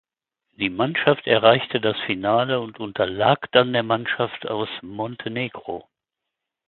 Die 0.55 0.71
Mannschaft 0.71 1.27
erreichte 1.27 1.79
das 1.79 1.95
Finale 2.07 2.59
und 2.59 2.79
unterlag 2.79 3.51
dann 3.51 3.71
der 3.71 3.83
Mannschaft 3.83 4.47
aus 4.47 4.67
Montenegro. 4.81 5.87